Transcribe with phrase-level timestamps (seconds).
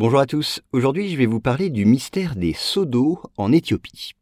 [0.00, 4.12] Bonjour à tous, aujourd'hui je vais vous parler du mystère des seaux d'eau en Éthiopie.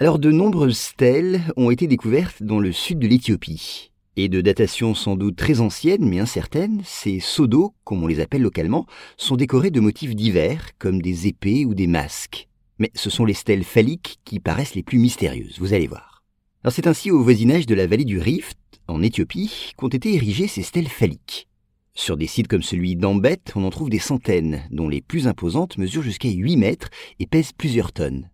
[0.00, 3.92] Alors de nombreuses stèles ont été découvertes dans le sud de l'Éthiopie.
[4.16, 8.18] Et de datation sans doute très ancienne mais incertaine, ces seaux d'eau, comme on les
[8.18, 8.84] appelle localement,
[9.16, 12.48] sont décorés de motifs divers, comme des épées ou des masques.
[12.80, 16.24] Mais ce sont les stèles phalliques qui paraissent les plus mystérieuses, vous allez voir.
[16.64, 18.58] Alors c'est ainsi au voisinage de la vallée du Rift,
[18.88, 21.46] en Éthiopie, qu'ont été érigées ces stèles phalliques.
[21.94, 25.76] Sur des sites comme celui d'Ambet, on en trouve des centaines, dont les plus imposantes
[25.76, 28.30] mesurent jusqu'à 8 mètres et pèsent plusieurs tonnes.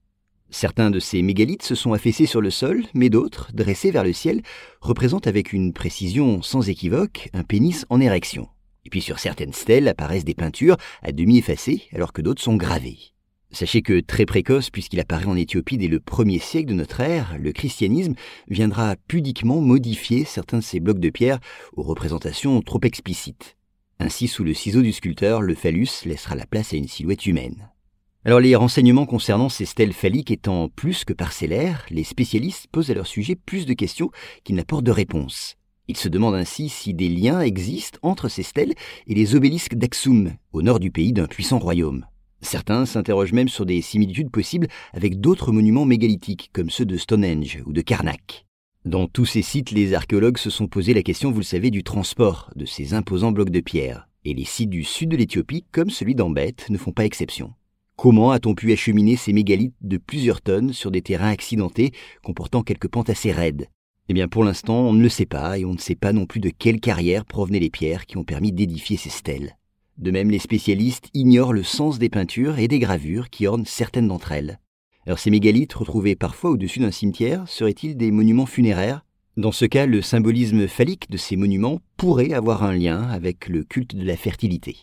[0.51, 4.13] Certains de ces mégalithes se sont affaissés sur le sol, mais d'autres, dressés vers le
[4.13, 4.43] ciel,
[4.81, 8.49] représentent avec une précision sans équivoque un pénis en érection.
[8.87, 12.57] Et puis sur certaines stèles apparaissent des peintures à demi effacées, alors que d'autres sont
[12.57, 13.13] gravées.
[13.51, 17.37] Sachez que très précoce, puisqu'il apparaît en Éthiopie dès le premier siècle de notre ère,
[17.41, 18.15] le christianisme
[18.49, 21.41] viendra pudiquement modifier certains de ces blocs de pierre
[21.75, 23.57] aux représentations trop explicites.
[24.01, 27.71] Ainsi, sous le ciseau du sculpteur, le phallus laissera la place à une silhouette humaine.
[28.25, 32.95] Alors les renseignements concernant ces stèles phalliques étant plus que parcellaires, les spécialistes posent à
[32.95, 34.11] leur sujet plus de questions
[34.45, 35.57] qu'ils n'apportent de réponses.
[35.89, 38.75] Ils se demandent ainsi si des liens existent entre ces stèles
[39.07, 42.05] et les obélisques d'Aksum, au nord du pays d'un puissant royaume.
[42.41, 47.63] Certains s'interrogent même sur des similitudes possibles avec d'autres monuments mégalithiques, comme ceux de Stonehenge
[47.67, 48.47] ou de Karnak.
[48.85, 51.83] Dans tous ces sites, les archéologues se sont posé la question, vous le savez, du
[51.83, 54.09] transport de ces imposants blocs de pierre.
[54.25, 57.53] Et les sites du sud de l'Éthiopie, comme celui d'Ambet, ne font pas exception.
[57.97, 61.91] Comment a-t-on pu acheminer ces mégalithes de plusieurs tonnes sur des terrains accidentés
[62.23, 63.67] comportant quelques pentes assez raides?
[64.09, 66.25] Eh bien, pour l'instant, on ne le sait pas et on ne sait pas non
[66.25, 69.57] plus de quelle carrière provenaient les pierres qui ont permis d'édifier ces stèles.
[69.99, 74.07] De même, les spécialistes ignorent le sens des peintures et des gravures qui ornent certaines
[74.07, 74.61] d'entre elles.
[75.07, 79.05] Alors ces mégalithes, retrouvés parfois au-dessus d'un cimetière, seraient-ils des monuments funéraires?
[79.37, 83.65] Dans ce cas, le symbolisme phallique de ces monuments pourrait avoir un lien avec le
[83.65, 84.77] culte de la fertilité.